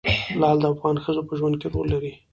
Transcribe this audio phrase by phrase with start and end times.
[0.39, 2.11] لعل د افغان ښځو په ژوند کې رول لري.